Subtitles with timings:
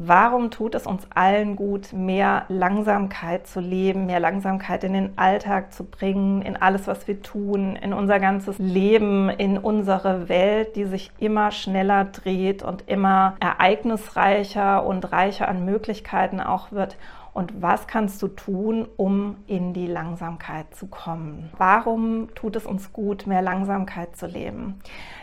[0.00, 5.72] Warum tut es uns allen gut, mehr Langsamkeit zu leben, mehr Langsamkeit in den Alltag
[5.72, 10.84] zu bringen, in alles, was wir tun, in unser ganzes Leben, in unsere Welt, die
[10.84, 16.96] sich immer schneller dreht und immer ereignisreicher und reicher an Möglichkeiten auch wird?
[17.38, 21.50] Und was kannst du tun, um in die Langsamkeit zu kommen?
[21.56, 24.80] Warum tut es uns gut, mehr Langsamkeit zu leben?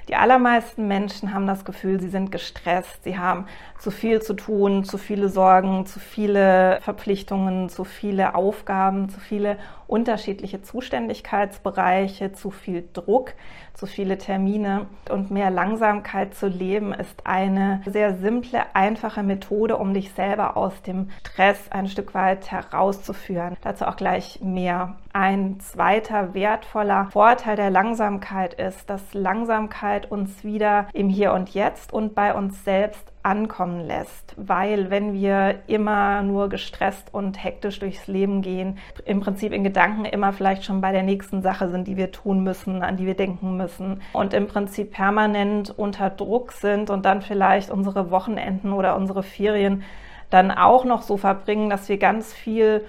[0.08, 3.48] Die allermeisten Menschen haben das Gefühl, sie sind gestresst, sie haben
[3.80, 9.58] zu viel zu tun, zu viele Sorgen, zu viele Verpflichtungen, zu viele Aufgaben, zu viele
[9.88, 13.34] unterschiedliche Zuständigkeitsbereiche, zu viel Druck,
[13.74, 19.94] zu viele Termine und mehr Langsamkeit zu leben ist eine sehr simple, einfache Methode, um
[19.94, 23.58] dich selber aus dem Stress ein Stück weit herauszuführen.
[23.62, 24.96] Dazu auch gleich mehr.
[25.12, 31.94] Ein zweiter wertvoller Vorteil der Langsamkeit ist, dass Langsamkeit uns wieder im Hier und Jetzt
[31.94, 38.08] und bei uns selbst ankommen lässt, weil wenn wir immer nur gestresst und hektisch durchs
[38.08, 41.98] Leben gehen, im Prinzip in Gedanken immer vielleicht schon bei der nächsten Sache sind, die
[41.98, 46.90] wir tun müssen, an die wir denken müssen und im Prinzip permanent unter Druck sind
[46.90, 49.84] und dann vielleicht unsere Wochenenden oder unsere Ferien
[50.30, 52.86] dann auch noch so verbringen, dass wir ganz viel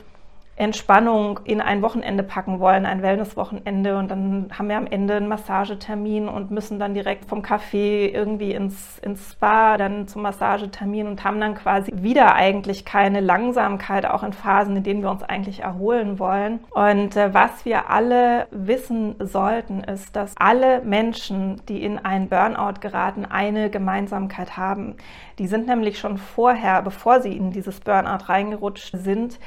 [0.58, 5.28] Entspannung in ein Wochenende packen wollen, ein Wellnesswochenende und dann haben wir am Ende einen
[5.28, 11.24] Massagetermin und müssen dann direkt vom Café irgendwie ins, ins Spa, dann zum Massagetermin und
[11.24, 15.60] haben dann quasi wieder eigentlich keine Langsamkeit, auch in Phasen, in denen wir uns eigentlich
[15.60, 16.60] erholen wollen.
[16.70, 22.80] Und äh, was wir alle wissen sollten, ist, dass alle Menschen, die in einen Burnout
[22.80, 24.96] geraten, eine Gemeinsamkeit haben.
[25.38, 29.38] Die sind nämlich schon vorher, bevor sie in dieses Burnout reingerutscht sind,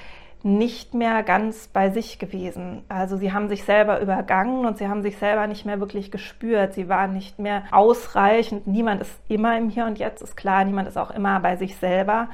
[0.42, 2.84] nicht mehr ganz bei sich gewesen.
[2.88, 6.74] Also sie haben sich selber übergangen und sie haben sich selber nicht mehr wirklich gespürt.
[6.74, 8.66] Sie waren nicht mehr ausreichend.
[8.66, 10.64] Niemand ist immer im Hier und Jetzt, ist klar.
[10.64, 12.30] Niemand ist auch immer bei sich selber.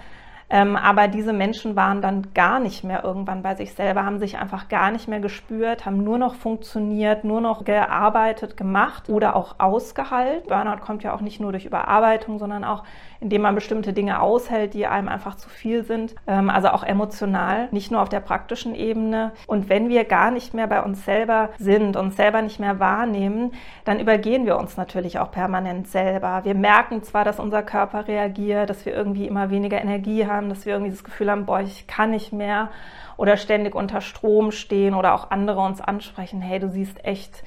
[0.50, 4.38] Ähm, aber diese Menschen waren dann gar nicht mehr irgendwann bei sich selber, haben sich
[4.38, 9.56] einfach gar nicht mehr gespürt, haben nur noch funktioniert, nur noch gearbeitet, gemacht oder auch
[9.58, 10.48] ausgehalten.
[10.48, 12.84] Burnout kommt ja auch nicht nur durch Überarbeitung, sondern auch
[13.26, 16.14] indem man bestimmte Dinge aushält, die einem einfach zu viel sind.
[16.28, 19.32] Ähm, also auch emotional, nicht nur auf der praktischen Ebene.
[19.48, 23.52] Und wenn wir gar nicht mehr bei uns selber sind, uns selber nicht mehr wahrnehmen,
[23.84, 26.42] dann übergehen wir uns natürlich auch permanent selber.
[26.44, 30.50] Wir merken zwar, dass unser Körper reagiert, dass wir irgendwie immer weniger Energie haben, haben,
[30.50, 32.70] dass wir irgendwie das Gefühl haben, boah, ich kann nicht mehr
[33.18, 37.44] oder ständig unter Strom stehen oder auch andere uns ansprechen, hey, du siehst echt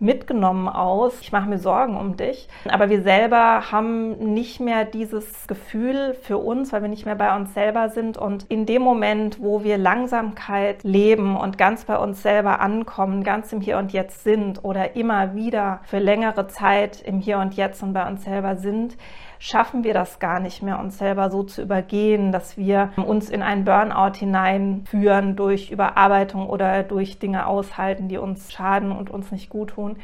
[0.00, 1.20] mitgenommen aus.
[1.20, 2.48] Ich mache mir Sorgen um dich.
[2.68, 7.36] Aber wir selber haben nicht mehr dieses Gefühl für uns, weil wir nicht mehr bei
[7.36, 8.16] uns selber sind.
[8.16, 13.52] Und in dem Moment, wo wir Langsamkeit leben und ganz bei uns selber ankommen, ganz
[13.52, 17.82] im Hier und Jetzt sind oder immer wieder für längere Zeit im Hier und Jetzt
[17.82, 18.96] und bei uns selber sind,
[19.40, 23.42] schaffen wir das gar nicht mehr, uns selber so zu übergehen, dass wir uns in
[23.42, 29.48] einen Burnout hineinführen durch Überarbeitung oder durch Dinge aushalten, die uns schaden und uns nicht
[29.48, 29.96] gut tun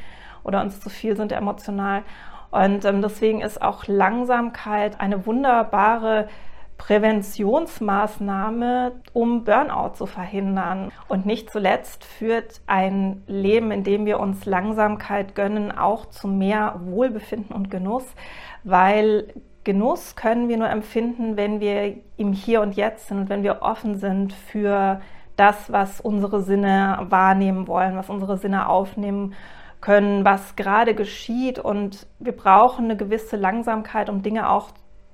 [0.42, 2.02] oder uns zu viel sind emotional.
[2.50, 6.28] Und ähm, deswegen ist auch Langsamkeit eine wunderbare
[6.78, 10.90] Präventionsmaßnahme, um Burnout zu verhindern.
[11.08, 16.80] Und nicht zuletzt führt ein Leben, in dem wir uns Langsamkeit gönnen, auch zu mehr
[16.84, 18.06] Wohlbefinden und Genuss,
[18.64, 19.34] weil
[19.64, 23.62] Genuss können wir nur empfinden, wenn wir im Hier und Jetzt sind und wenn wir
[23.62, 25.00] offen sind für
[25.34, 29.34] das, was unsere Sinne wahrnehmen wollen, was unsere Sinne aufnehmen
[29.80, 31.58] können, was gerade geschieht.
[31.58, 34.70] Und wir brauchen eine gewisse Langsamkeit, um Dinge auch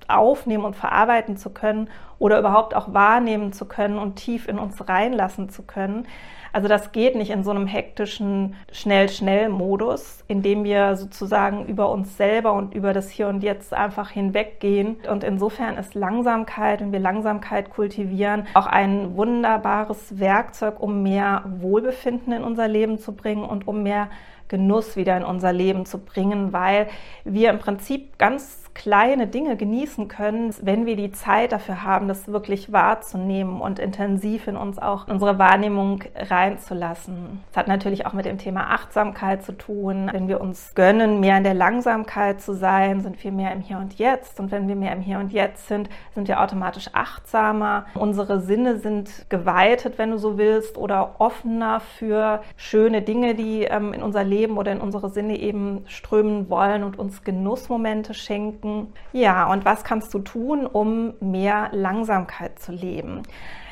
[0.09, 4.89] aufnehmen und verarbeiten zu können oder überhaupt auch wahrnehmen zu können und tief in uns
[4.89, 6.07] reinlassen zu können.
[6.53, 12.19] Also das geht nicht in so einem hektischen Schnell-Schnell-Modus, in dem wir sozusagen über uns
[12.19, 14.99] selber und über das Hier und Jetzt einfach hinweggehen.
[15.11, 22.35] Und insofern ist Langsamkeit, wenn wir Langsamkeit kultivieren, auch ein wunderbares Werkzeug, um mehr Wohlbefinden
[22.35, 24.09] in unser Leben zu bringen und um mehr
[24.49, 26.89] Genuss wieder in unser Leben zu bringen, weil
[27.25, 32.29] wir im Prinzip ganz kleine Dinge genießen können, wenn wir die Zeit dafür haben, das
[32.29, 37.41] wirklich wahrzunehmen und intensiv in uns auch unsere Wahrnehmung reinzulassen.
[37.51, 40.09] Das hat natürlich auch mit dem Thema Achtsamkeit zu tun.
[40.13, 43.79] Wenn wir uns gönnen, mehr in der Langsamkeit zu sein, sind wir mehr im Hier
[43.79, 44.41] und Jetzt.
[44.41, 47.87] Und wenn wir mehr im Hier und Jetzt sind, sind wir automatisch achtsamer.
[47.95, 53.93] Unsere Sinne sind geweitet, wenn du so willst, oder offener für schöne Dinge, die ähm,
[53.93, 58.93] in unser Leben oder in unsere Sinne eben strömen wollen und uns Genussmomente schenken denken,
[59.13, 63.23] ja, und was kannst du tun, um mehr Langsamkeit zu leben?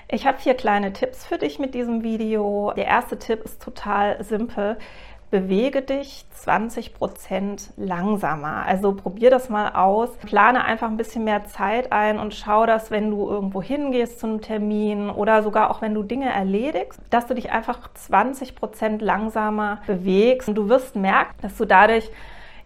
[0.09, 2.73] Ich habe vier kleine Tipps für dich mit diesem Video.
[2.77, 4.77] Der erste Tipp ist total simpel.
[5.31, 8.67] bewege dich 20 Prozent langsamer.
[8.67, 10.11] Also probier das mal aus.
[10.27, 14.27] Plane einfach ein bisschen mehr Zeit ein und schau, dass wenn du irgendwo hingehst zu
[14.27, 19.03] einem Termin oder sogar auch wenn du Dinge erledigst, dass du dich einfach 20 Prozent
[19.03, 20.49] langsamer bewegst.
[20.49, 22.11] Und du wirst merken, dass du dadurch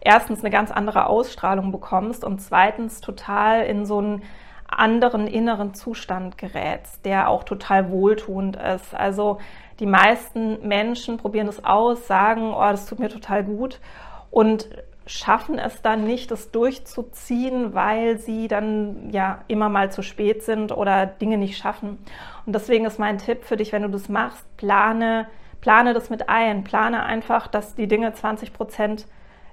[0.05, 4.23] erstens eine ganz andere Ausstrahlung bekommst und zweitens total in so einen
[4.67, 8.95] anderen inneren Zustand gerätst, der auch total wohltuend ist.
[8.95, 9.39] Also
[9.79, 13.79] die meisten Menschen probieren es aus, sagen, oh, das tut mir total gut
[14.31, 14.69] und
[15.07, 20.71] schaffen es dann nicht, das durchzuziehen, weil sie dann ja immer mal zu spät sind
[20.71, 21.99] oder Dinge nicht schaffen.
[22.45, 25.27] Und deswegen ist mein Tipp für dich, wenn du das machst, plane,
[25.61, 26.63] plane das mit ein.
[26.63, 29.05] Plane einfach, dass die Dinge 20 Prozent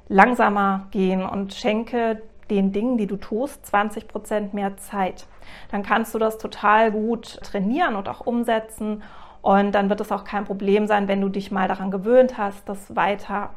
[0.08, 5.26] langsamer gehen und schenke den Dingen, die du tust, 20 Prozent mehr Zeit.
[5.70, 9.02] Dann kannst du das total gut trainieren und auch umsetzen.
[9.40, 12.68] Und dann wird es auch kein Problem sein, wenn du dich mal daran gewöhnt hast,
[12.68, 13.50] das weiter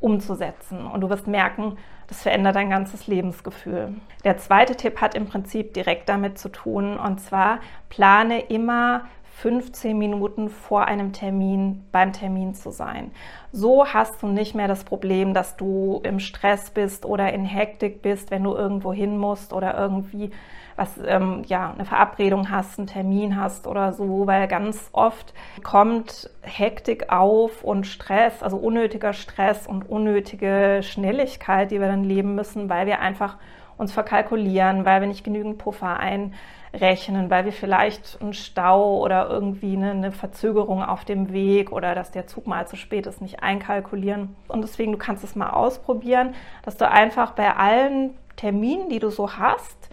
[0.00, 0.86] umzusetzen.
[0.86, 1.78] Und du wirst merken,
[2.08, 3.94] das verändert dein ganzes Lebensgefühl.
[4.24, 6.98] Der zweite Tipp hat im Prinzip direkt damit zu tun.
[6.98, 9.06] Und zwar plane immer
[9.42, 13.10] 15 Minuten vor einem Termin beim Termin zu sein.
[13.50, 18.02] So hast du nicht mehr das Problem, dass du im Stress bist oder in Hektik
[18.02, 20.30] bist, wenn du irgendwo hin musst oder irgendwie
[20.76, 25.34] was, ähm, ja, eine Verabredung hast, einen Termin hast oder so, weil ganz oft
[25.64, 32.36] kommt Hektik auf und Stress, also unnötiger Stress und unnötige Schnelligkeit, die wir dann leben
[32.36, 33.38] müssen, weil wir einfach
[33.76, 39.76] uns verkalkulieren, weil wir nicht genügend Puffer einrechnen, weil wir vielleicht einen Stau oder irgendwie
[39.76, 43.42] eine, eine, Verzögerung auf dem Weg oder dass der Zug mal zu spät ist, nicht
[43.42, 44.36] einkalkulieren.
[44.48, 46.34] Und deswegen, du kannst es mal ausprobieren,
[46.64, 49.90] dass du einfach bei allen Terminen, die du so hast,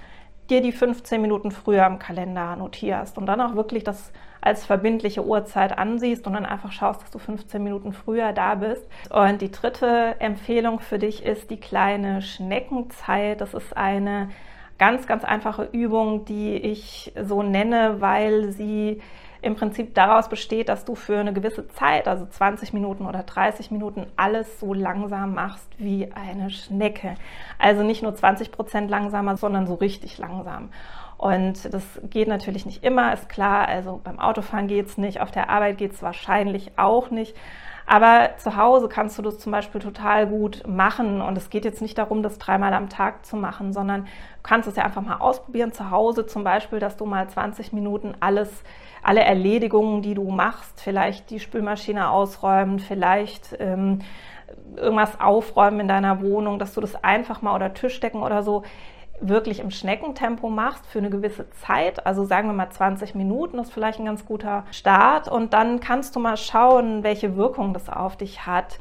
[0.49, 5.25] dir die 15 Minuten früher im Kalender notierst und dann auch wirklich das als verbindliche
[5.25, 8.87] Uhrzeit ansiehst und dann einfach schaust, dass du 15 Minuten früher da bist.
[9.09, 13.41] Und die dritte Empfehlung für dich ist die kleine Schneckenzeit.
[13.41, 14.29] Das ist eine
[14.77, 19.01] ganz, ganz einfache Übung, die ich so nenne, weil sie
[19.41, 23.71] im Prinzip daraus besteht, dass du für eine gewisse Zeit, also 20 Minuten oder 30
[23.71, 27.15] Minuten, alles so langsam machst wie eine Schnecke.
[27.57, 30.69] Also nicht nur 20 Prozent langsamer, sondern so richtig langsam.
[31.19, 33.67] Und das geht natürlich nicht immer, ist klar.
[33.67, 37.35] Also beim Autofahren geht es nicht, auf der Arbeit geht es wahrscheinlich auch nicht.
[37.85, 41.21] Aber zu Hause kannst du das zum Beispiel total gut machen.
[41.21, 44.69] Und es geht jetzt nicht darum, das dreimal am Tag zu machen, sondern du kannst
[44.69, 46.25] es ja einfach mal ausprobieren zu Hause.
[46.25, 48.63] Zum Beispiel, dass du mal 20 Minuten alles,
[49.03, 53.99] alle Erledigungen, die du machst, vielleicht die Spülmaschine ausräumen, vielleicht ähm,
[54.77, 58.63] irgendwas aufräumen in deiner Wohnung, dass du das einfach mal oder Tischdecken oder so
[59.21, 63.71] wirklich im Schneckentempo machst für eine gewisse Zeit, also sagen wir mal 20 Minuten, ist
[63.71, 68.17] vielleicht ein ganz guter Start und dann kannst du mal schauen, welche Wirkung das auf
[68.17, 68.79] dich hat.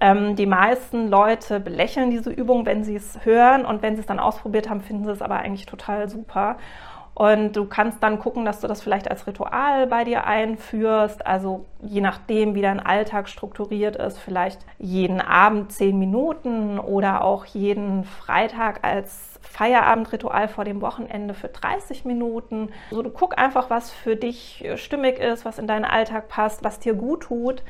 [0.00, 4.06] Ähm, die meisten Leute belächeln diese Übung, wenn sie es hören und wenn sie es
[4.06, 6.56] dann ausprobiert haben, finden sie es aber eigentlich total super.
[7.20, 11.26] Und du kannst dann gucken, dass du das vielleicht als Ritual bei dir einführst.
[11.26, 17.44] Also je nachdem, wie dein Alltag strukturiert ist, vielleicht jeden Abend zehn Minuten oder auch
[17.44, 22.70] jeden Freitag als Feierabendritual vor dem Wochenende für 30 Minuten.
[22.90, 26.78] Also du guck einfach, was für dich stimmig ist, was in deinen Alltag passt, was
[26.78, 27.62] dir gut tut.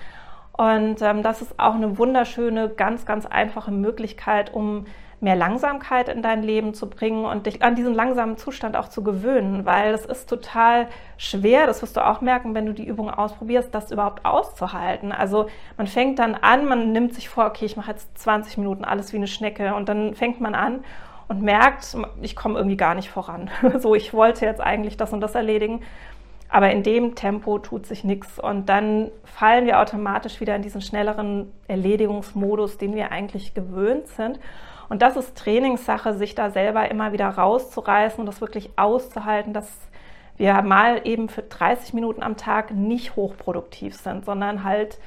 [0.53, 4.87] Und ähm, das ist auch eine wunderschöne, ganz, ganz einfache Möglichkeit, um
[5.21, 9.03] mehr Langsamkeit in dein Leben zu bringen und dich an diesen langsamen Zustand auch zu
[9.03, 13.11] gewöhnen, weil es ist total schwer, das wirst du auch merken, wenn du die Übung
[13.11, 15.13] ausprobierst, das überhaupt auszuhalten.
[15.13, 15.47] Also
[15.77, 19.13] man fängt dann an, man nimmt sich vor, okay, ich mache jetzt 20 Minuten alles
[19.13, 20.85] wie eine Schnecke und dann fängt man an
[21.29, 23.51] und merkt, ich komme irgendwie gar nicht voran.
[23.79, 25.83] so, ich wollte jetzt eigentlich das und das erledigen,
[26.49, 30.81] aber in dem Tempo tut sich nichts und dann fallen wir automatisch wieder in diesen
[30.81, 34.41] schnelleren Erledigungsmodus, den wir eigentlich gewöhnt sind.
[34.91, 39.71] Und das ist Trainingssache, sich da selber immer wieder rauszureißen und das wirklich auszuhalten, dass
[40.37, 44.99] wir mal eben für 30 Minuten am Tag nicht hochproduktiv sind, sondern halt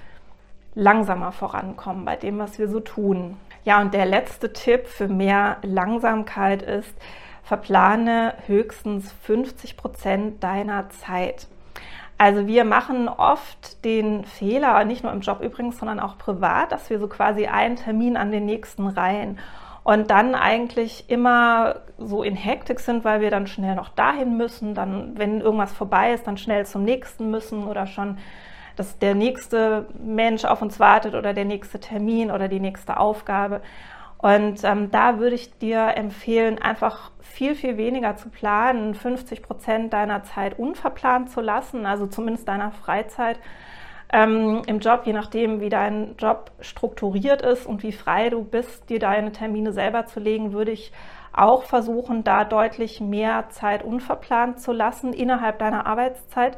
[0.73, 3.37] langsamer vorankommen bei dem, was wir so tun.
[3.65, 6.95] Ja, und der letzte Tipp für mehr Langsamkeit ist,
[7.43, 11.47] verplane höchstens 50 Prozent deiner Zeit.
[12.17, 16.89] Also wir machen oft den Fehler, nicht nur im Job übrigens, sondern auch privat, dass
[16.89, 19.39] wir so quasi einen Termin an den nächsten reihen
[19.83, 24.75] und dann eigentlich immer so in Hektik sind, weil wir dann schnell noch dahin müssen,
[24.75, 28.17] dann, wenn irgendwas vorbei ist, dann schnell zum nächsten müssen oder schon,
[28.75, 33.61] dass der nächste Mensch auf uns wartet oder der nächste Termin oder die nächste Aufgabe.
[34.17, 39.91] Und ähm, da würde ich dir empfehlen, einfach viel, viel weniger zu planen, 50 Prozent
[39.91, 43.37] deiner Zeit unverplant zu lassen, also zumindest deiner Freizeit
[44.13, 48.89] ähm, im Job, je nachdem, wie dein Job strukturiert ist und wie frei du bist,
[48.89, 50.93] dir deine Termine selber zu legen, würde ich
[51.33, 56.57] auch versuchen, da deutlich mehr Zeit unverplant zu lassen innerhalb deiner Arbeitszeit,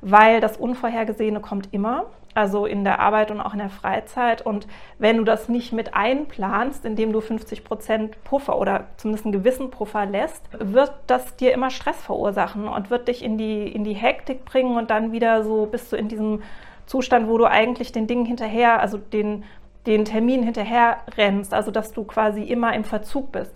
[0.00, 4.42] weil das Unvorhergesehene kommt immer also in der Arbeit und auch in der Freizeit.
[4.42, 4.66] Und
[4.98, 9.70] wenn du das nicht mit einplanst, indem du 50 Prozent Puffer oder zumindest einen gewissen
[9.70, 13.94] Puffer lässt, wird das dir immer Stress verursachen und wird dich in die, in die
[13.94, 16.42] Hektik bringen und dann wieder so bist du in diesem
[16.86, 19.44] Zustand, wo du eigentlich den Dingen hinterher, also den,
[19.86, 23.54] den Termin hinterher rennst, also dass du quasi immer im Verzug bist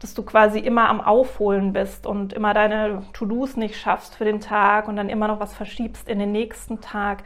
[0.00, 4.40] dass du quasi immer am Aufholen bist und immer deine To-Dos nicht schaffst für den
[4.40, 7.24] Tag und dann immer noch was verschiebst in den nächsten Tag.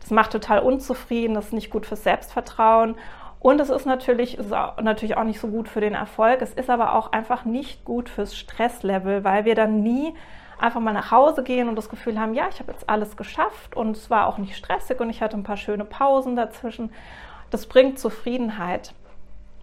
[0.00, 2.96] Das macht total unzufrieden, das ist nicht gut fürs Selbstvertrauen.
[3.38, 6.42] Und es ist natürlich, ist natürlich auch nicht so gut für den Erfolg.
[6.42, 10.14] Es ist aber auch einfach nicht gut fürs Stresslevel, weil wir dann nie
[10.62, 13.76] einfach mal nach Hause gehen und das Gefühl haben, ja, ich habe jetzt alles geschafft
[13.76, 16.92] und es war auch nicht stressig und ich hatte ein paar schöne Pausen dazwischen.
[17.50, 18.94] Das bringt Zufriedenheit.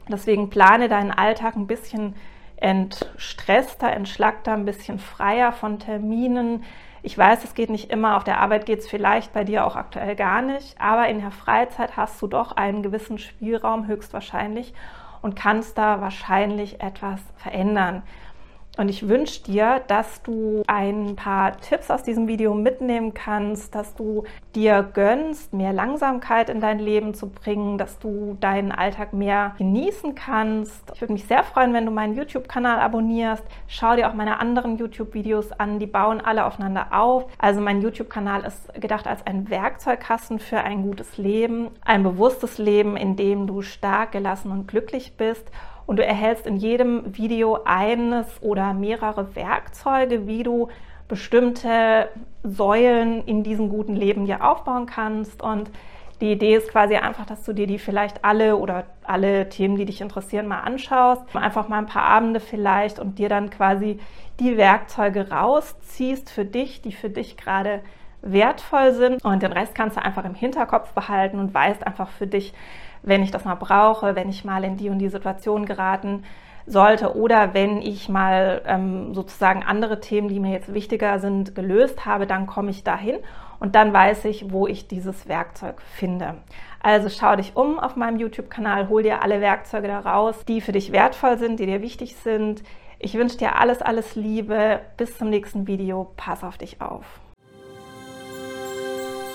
[0.09, 2.15] Deswegen plane deinen Alltag ein bisschen
[2.55, 6.63] entstresster, entschlackter, ein bisschen freier von Terminen,
[7.07, 9.77] ich weiß, es geht nicht immer, auf der Arbeit geht es vielleicht bei dir auch
[9.77, 14.73] aktuell gar nicht, aber in der Freizeit hast du doch einen gewissen Spielraum höchstwahrscheinlich
[15.21, 18.03] und kannst da wahrscheinlich etwas verändern.
[18.77, 23.95] Und ich wünsche dir, dass du ein paar Tipps aus diesem Video mitnehmen kannst, dass
[23.95, 29.55] du dir gönnst, mehr Langsamkeit in dein Leben zu bringen, dass du deinen Alltag mehr
[29.57, 30.91] genießen kannst.
[30.93, 33.43] Ich würde mich sehr freuen, wenn du meinen YouTube-Kanal abonnierst.
[33.67, 37.25] Schau dir auch meine anderen YouTube-Videos an, die bauen alle aufeinander auf.
[37.39, 42.95] Also mein YouTube-Kanal ist gedacht als ein Werkzeugkasten für ein gutes Leben, ein bewusstes Leben,
[42.95, 45.51] in dem du stark, gelassen und glücklich bist
[45.87, 50.67] und du erhältst in jedem Video eines oder mehrere Werkzeuge, wie du
[51.07, 52.09] bestimmte
[52.43, 55.41] Säulen in diesem guten Leben dir aufbauen kannst.
[55.41, 55.71] Und
[56.19, 59.85] die Idee ist quasi einfach, dass du dir die vielleicht alle oder alle Themen, die
[59.85, 61.23] dich interessieren, mal anschaust.
[61.33, 63.99] Einfach mal ein paar Abende vielleicht und dir dann quasi
[64.41, 67.81] die Werkzeuge rausziehst für dich, die für dich gerade
[68.21, 69.23] wertvoll sind.
[69.23, 72.53] Und den Rest kannst du einfach im Hinterkopf behalten und weißt einfach für dich,
[73.07, 76.23] wenn ich das mal brauche, wenn ich mal in die und die Situation geraten
[76.65, 82.05] sollte oder wenn ich mal ähm, sozusagen andere Themen, die mir jetzt wichtiger sind, gelöst
[82.05, 83.17] habe, dann komme ich dahin
[83.59, 86.35] und dann weiß ich, wo ich dieses Werkzeug finde.
[86.83, 90.91] Also schau dich um auf meinem YouTube-Kanal, hol dir alle Werkzeuge daraus, die für dich
[90.91, 92.63] wertvoll sind, die dir wichtig sind.
[92.99, 94.81] Ich wünsche dir alles, alles Liebe.
[94.97, 96.11] Bis zum nächsten Video.
[96.17, 97.26] Pass auf dich auf.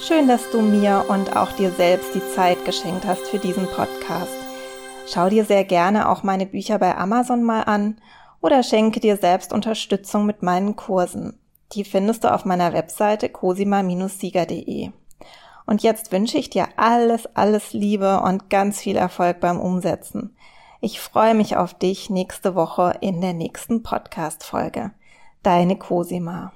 [0.04, 4.34] Schön, dass du mir und auch dir selbst die Zeit geschenkt hast für diesen Podcast.
[5.06, 8.00] Schau dir sehr gerne auch meine Bücher bei Amazon mal an
[8.40, 11.38] oder schenke dir selbst Unterstützung mit meinen Kursen.
[11.70, 14.90] Die findest du auf meiner Webseite cosima-sieger.de.
[15.66, 20.36] Und jetzt wünsche ich dir alles, alles Liebe und ganz viel Erfolg beim Umsetzen.
[20.80, 24.90] Ich freue mich auf dich nächste Woche in der nächsten Podcast-Folge.
[25.44, 26.52] Deine Cosima.